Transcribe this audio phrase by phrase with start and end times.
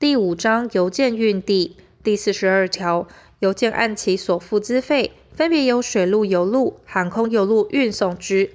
[0.00, 3.06] 第五章邮件运递第四十二条，
[3.40, 8.48] 邮件按其所付资费，分别由水路邮路、航空邮路运送之。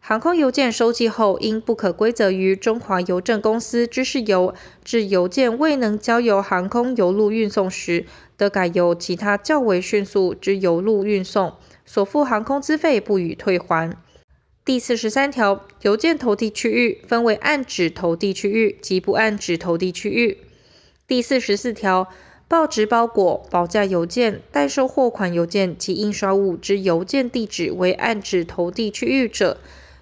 [0.00, 8.04] 航空邮件收寄后，因不可归责于中华邮政公司之事由，致邮件未能交由航空邮路运送时，
[8.36, 11.54] 得改由其他较为迅速之邮路运送，
[11.86, 13.96] 所付航空资费不予退还。
[14.62, 20.36] 第四十三条，邮件投递区域分为按址投递区域及不按址投递区域。
[21.12, 22.08] 第四十四条，
[22.48, 29.58] 报纸包裹、保价邮件、代收货款邮件及印刷物之邮件地址为按址投递区域者，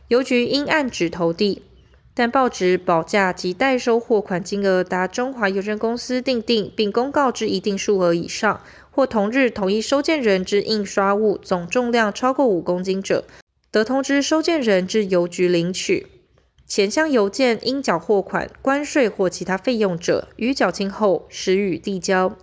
[0.07, 1.65] 邮局应按址投递。
[2.15, 8.61] 但报纸、保价及代收货款金额达中华邮政公司订定并公告之一定数额以上，
[8.93, 13.25] 或同日同一收件人之印刷物总重量超过五公斤者，
[13.73, 16.07] 得通知收件人至邮局领取。
[16.71, 22.37] 前项邮件应缴货款、关税或其他费用者，于缴清后时予递交。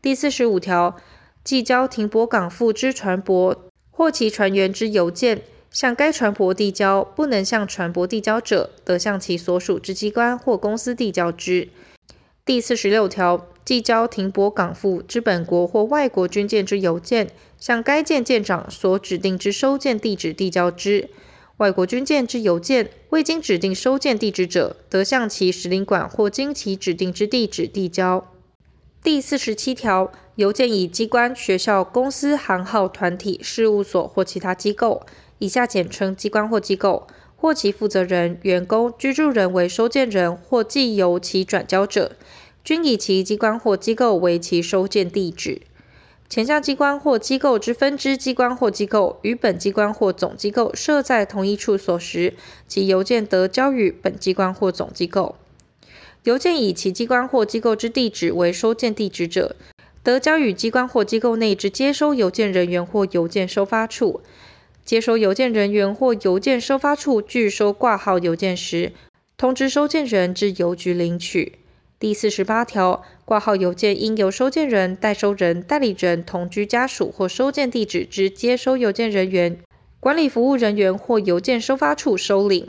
[0.00, 0.96] 第四十五条，
[1.42, 3.56] 寄交停泊港埠之船舶
[3.90, 11.68] 或其船员之邮件，向该船舶递交，不能向船舶递交者，得向其所属之机关或公司递交之。
[12.44, 21.08] 第四十六条，寄交停泊港埠之本国或外国军舰之邮件，向该舰舰长所指定之收件地址递交之。
[21.62, 28.26] 外国军舰之邮件未经指定收件地址者，得向其使领馆或经其指定之地址递交。
[29.00, 35.06] 第四十七条，邮件以机关、学校、公司、行号、团体、事务所或其他机构
[35.38, 37.06] （以下简称机关或机构）
[37.38, 42.16] 或其负责人、员工、居住人为收件人或寄由其转交者，
[42.64, 45.62] 均以其机关或机构为其收件地址。
[46.32, 52.32] 前项机关或机构之分支机关或机构与本机关或总机构设在同一处所时，
[52.66, 55.34] 其邮件得交予本机关或总机构。
[56.22, 59.56] 邮件以其机关或机构之地址为收件地址者，
[60.02, 64.22] 得交予机关或机构内之接收邮件人员或邮件收发处。
[64.86, 68.92] 接收邮件人员或邮件收发处拒收挂号邮件时，
[69.36, 71.58] 通知收件人至邮局领取。
[72.02, 79.56] 第四十八条，挂号邮件应由收件人、代收人、代理人、同居家属或收件地址之接收邮件人员、
[80.00, 82.68] 管理服务人员或邮件收发处收领。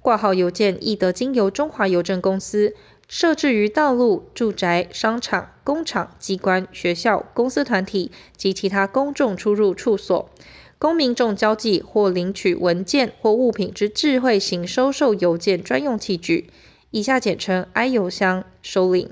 [0.00, 2.74] 挂号邮件亦得经由中华邮政公司
[3.06, 10.30] 设置于道路、住宅、商场、工厂、机关、学校、公司团体及其他公众出入处所，
[10.78, 16.48] 公民众交寄或领取文件或物品之智慧型收受邮件专用器具。
[16.94, 19.10] 以下简称 I 邮箱收领。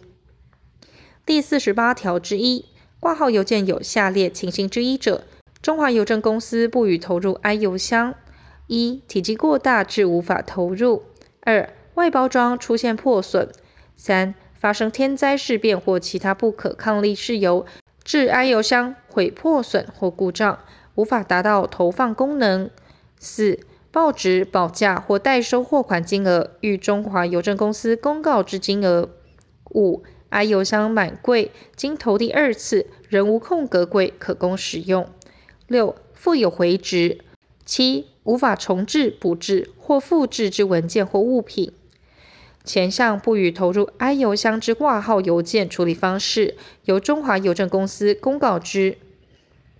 [1.26, 2.66] 第四十八条之一，
[3.00, 5.24] 挂号邮件有下列情形之一者，
[5.60, 8.14] 中华邮政公司不予投入 I 邮箱：
[8.68, 11.02] 一、体积过大致无法投入；
[11.40, 13.48] 二、外包装出现破损；
[13.96, 17.66] 三、发生天灾事变或其他不可抗力事由，
[18.04, 20.60] 致 I 邮箱毁破损或故障，
[20.94, 22.68] 无法达到投放功能；
[23.18, 23.58] 四、
[23.92, 29.10] 报纸、保价或代收货款金额与中华邮政公司公告之金额。
[29.74, 35.06] 五、I 邮箱满柜，经投递二次仍无空格柜可供使用。
[35.66, 37.18] 六、附有回执。
[37.66, 41.72] 七、无法重制、补制或复制之文件或物品。
[42.64, 48.96] 前项不予投入 I 邮箱之挂号邮件处理方式，由中华邮政公司公告之。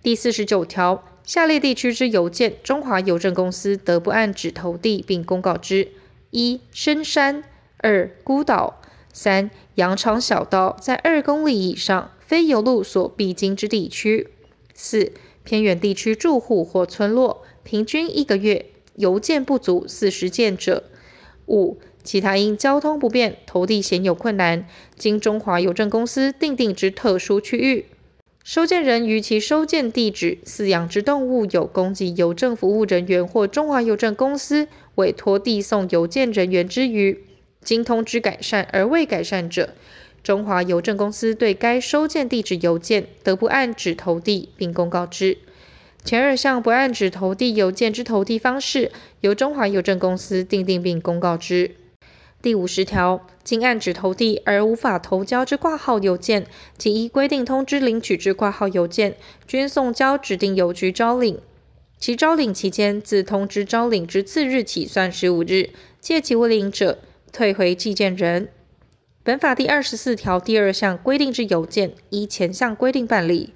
[0.03, 1.03] 第四十九条。
[1.25, 5.87] 下列地区之邮件，中华邮政公司得不按址投递，并公告之：
[6.31, 7.43] 一、深山；
[7.77, 8.81] 二、孤岛；
[9.13, 14.27] 三、羊肠小道在二公里以上，非邮路所必经之地区；
[14.73, 15.13] 四、
[15.45, 20.83] 偏远地区住户或村落，平均一个月邮件不足四十件者；
[21.47, 24.67] 五、其他因交通不便，投递鲜有困难，
[24.97, 27.85] 经中华邮政公司订定之特殊区域。
[28.43, 37.23] 收件人于其收件地址饲养之动物有供给邮政服务人员或中华邮政公司委托递送邮件人员之余，
[37.61, 39.69] 经通知改善而未改善者，
[40.21, 45.37] 中华邮政公司对该收件地址邮件得不按址投递，并公告之。
[46.03, 48.91] 前二项不按址投递邮件之投递方式，
[49.21, 51.71] 由中华邮政公司订定并公告之。
[52.43, 56.45] 第五十条，经按址投递而无法投交之挂号邮件，
[56.77, 59.15] 及依规定通知领取之挂号邮件，
[59.47, 61.39] 均送交指定邮局招领。
[61.97, 65.69] 其招领期间，自通知招领之次日起算十五日，
[66.01, 66.99] 届期未领者，
[67.31, 68.49] 退回寄件人。
[69.23, 73.53] 本法第二十四条第二项规定之邮件，依前项规定办理。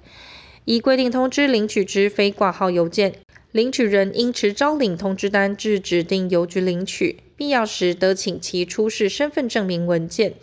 [0.64, 3.16] 依规定通知领取之非挂号邮件，
[3.52, 7.20] 领取人应持招领通知单至指定邮局领取。
[7.36, 10.34] 必要时得请其出示身份证明文件。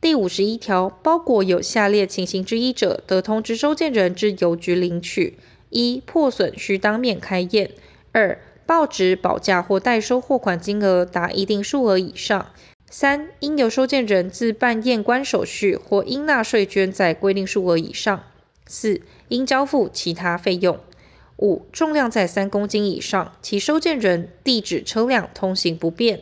[0.00, 5.36] 第五十一条，包裹有下列情形之一者，得通知收件人至邮局领取：
[5.68, 7.68] 一、破损需当面开验；
[8.12, 12.52] 二、报纸、保价或代收货款金额达一定数额以上；
[12.88, 18.20] 三、应由收件人自办验关手续或应纳税捐在规定数额以上；
[18.66, 20.76] 四、应交付其他费用；
[21.38, 26.20] 五、重量在三公斤以上，其收件人、地址、车辆通行不便。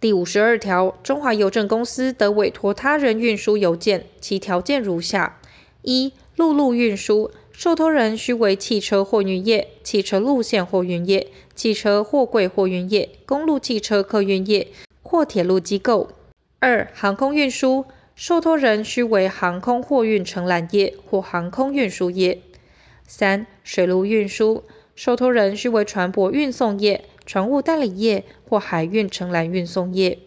[0.00, 5.40] 第五十二条，中华邮政公司得委托他人运输邮件，其条件如下：
[5.82, 11.26] 一、陆路运输，受托人须为汽车货运业、汽车路线货运业、
[11.56, 14.68] 汽车货柜货运业、公路汽车客运业
[15.02, 16.10] 或铁路机构；
[16.60, 22.38] 二、航空运输，受托人须为航空货运承揽业或航空运输业；
[23.06, 24.64] 三、水路运输，
[24.94, 27.04] 受托人须为船舶运送业。
[27.26, 30.20] 船务代理业或海运承揽运送业，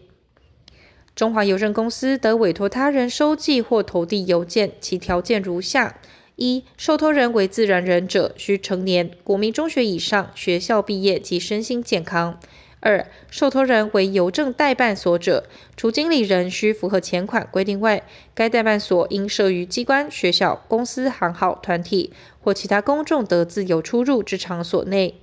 [1.14, 5.98] 中华邮政公司得委托他人收寄或投递邮件，其条件如下：
[6.36, 12.34] 一、受托人为自然人者，需成年，国民中学以上，学校毕业及身心健康；
[12.80, 15.44] 二、受托人为邮政代办所者，
[15.76, 18.02] 除经理人需符合前款规定外，
[18.34, 25.16] 该代办所应设于机关、学校、公司、行号、团体或其他公众得自由出入之场所内。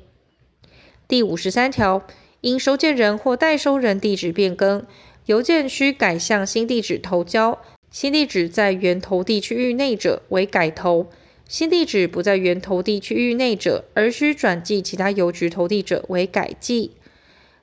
[1.08, 2.06] 第五十三条，
[2.42, 4.86] 因收件人或代收人地址变更，
[5.26, 7.60] 邮件需改向新地址投交。
[7.90, 11.08] 新地址在原投递区域内者为改投；
[11.48, 16.92] 新地址不在原投递区域内者，而需转寄其他邮局投递者为改寄。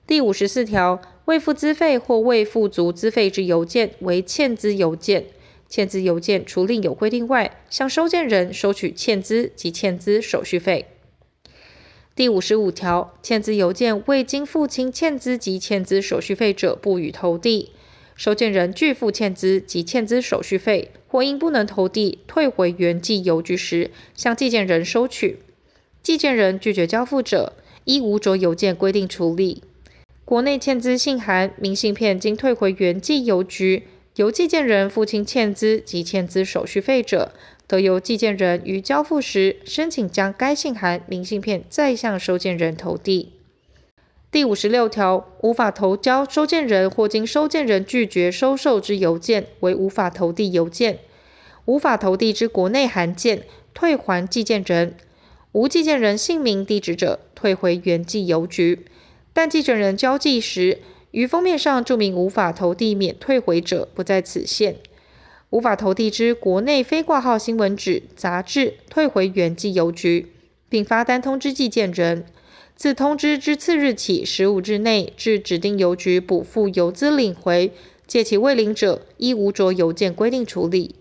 [0.06, 5.24] 第五十四条，未付资费或未付足资费之邮件为欠资邮件。
[5.66, 10.86] 欠资邮件除另有规定外，向收件人收取欠资及欠资手续费。
[12.14, 17.70] 第五十五条，欠资邮件未经付清欠资及欠资手续费者，不予投递。
[18.14, 25.38] 收件人拒付欠资及欠资手续费，或因不能投递，退回原寄邮局时，向寄件人收取。
[26.02, 27.54] 寄件人拒绝交付者，
[27.84, 29.64] 依无着邮件规定处理。
[30.24, 33.86] 国内欠资信函、明信片经退回原寄邮局，
[34.16, 37.32] 由寄件人付清欠资及欠资手续费者，
[37.66, 43.32] 得由寄件人于交付时申请将该信函、明信片再向收件人投递。
[44.30, 51.00] 第五十六条，无法投交收件人或经收件人拒绝收受之邮件为无法投递邮件。
[51.66, 53.42] 无法投递之国内函件，
[53.74, 54.96] 退还寄件人。
[55.52, 58.86] 无寄件人姓名、地址者，退回原寄邮局。
[59.34, 60.78] 但寄件人交寄时，
[61.10, 64.76] 于封面上注明无法投递免退回者，不在此限。
[65.50, 70.32] 无法投递之国内非挂号新闻纸、杂志，退回原寄邮局，
[70.68, 72.24] 并发单通知寄件人。
[72.74, 77.72] 自通知之次日起十五日内，至指定邮局补付邮资领回。
[78.06, 80.94] 届期未领者，依无着邮件规定处理。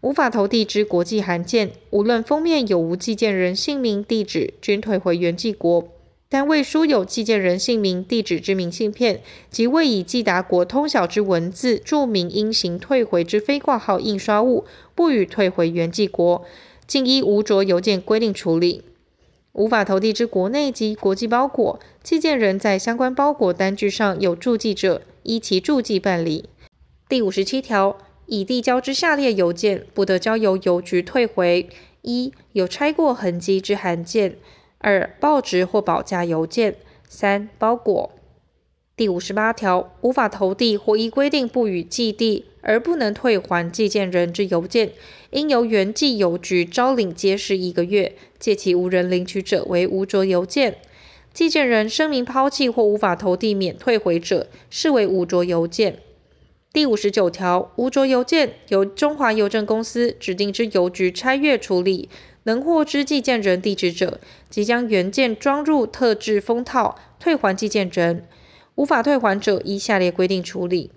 [0.00, 5.88] 无法投递之国际函件，无论封面有无寄件人姓名、地址，均退回原寄国。
[6.32, 9.20] 但未书有寄件人姓名、地址之明信片，
[9.50, 14.64] 及未以寄达国通晓之文字注明应行退回之非挂号印刷物，
[14.94, 16.42] 不予退回原寄国，
[16.86, 18.82] 径依无着邮件规定处理。
[19.52, 26.46] 无法投递之国内及国际包裹，寄件人在相关包裹单据上有注记者，依其注记办理。
[27.10, 31.68] 第五十七条，已递交之下列邮件，不得交由邮局退回：
[32.00, 34.38] 一、有拆过痕迹之函件。
[34.82, 36.72] 二、报纸或保价邮件；
[37.08, 38.10] 三、包裹。
[38.96, 44.90] 第五十八条，无法投递或依规定不予寄递而不能退还寄件人之邮件，
[45.30, 50.76] 应由原寄邮局招领揭示一个月，届期无人领取者为无着邮件。
[51.32, 56.00] 寄件人声明抛弃或无法投递免退回者，视为无着邮件。
[56.72, 62.08] 第五十九条，无着邮件由中华邮政公司指定之邮局拆阅处理。
[62.44, 64.20] 能获知寄件人地址者，
[64.50, 68.26] 即将原件装入特制封套，退还寄件人。
[68.74, 70.90] 无法退还者，依下列规定处理：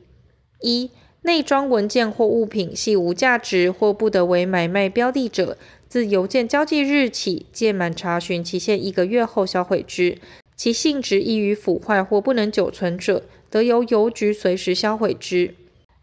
[0.61, 0.89] 一、
[1.23, 5.57] 内装文件或物品系无价值或不得为买卖标的者，
[5.89, 10.17] 自邮件交寄日起届满查询期限一个月后销毁之；
[10.55, 15.53] 其性质易于腐坏或不能久存者，得由邮局随时销毁之。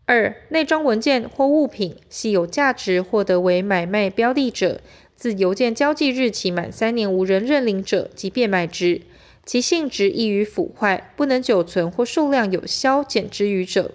[0.04, 4.80] 二、内装文件或物品系有价值或得为买卖标的者。
[5.23, 9.02] 自邮件交寄日起满三年无人认领者，即变卖之；
[9.47, 13.93] 其性质易于腐坏，不能久存或数量有消减之虞者，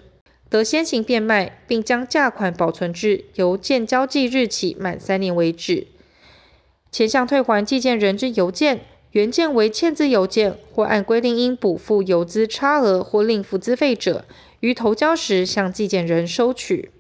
[0.50, 5.88] 得先行变卖，并将价款保存至邮件交寄日起满三年为止。
[6.94, 8.80] 前项退还寄件人之邮件，
[9.12, 14.24] 原件为欠资邮件，或按规定应补付邮资差额或另付资费者，
[14.62, 16.92] 于投交时向寄件人收取。